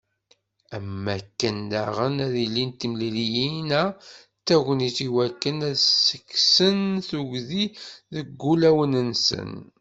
Am 0.75 0.87
wakken 1.05 1.57
daɣen, 1.71 2.15
ad 2.25 2.35
ilint 2.45 2.77
temliliyin-a 2.81 3.83
d 4.37 4.43
tagnit 4.47 4.97
i 5.07 5.07
wakken 5.15 5.57
ad 5.69 5.77
sen-kksen 6.05 6.79
tuggdi 7.09 7.65
seg 8.15 8.29
ulawen-nsen. 8.51 9.51